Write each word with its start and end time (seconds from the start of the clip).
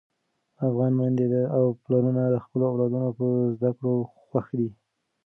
افغان 0.67 0.91
میندې 0.99 1.25
او 1.55 1.63
پلرونه 1.83 2.23
د 2.29 2.35
خپلو 2.43 2.63
اولادونو 2.71 3.09
په 3.19 3.25
زده 3.55 3.71
کړو 3.77 3.93
خوښ 4.25 4.47
دي. 4.59 4.69